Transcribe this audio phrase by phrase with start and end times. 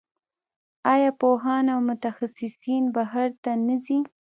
[0.93, 3.97] آیا پوهان او متخصصین بهر ته نه ځي؟